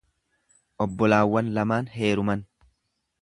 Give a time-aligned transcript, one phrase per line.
[0.85, 2.45] Obbolaawwan lamaan heeruman.